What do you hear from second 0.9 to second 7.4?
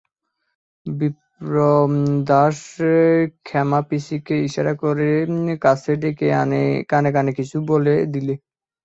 বিপ্রদাস ক্ষেমাপিসিকে ইশারা করে কাছে ডেকে কানে কানে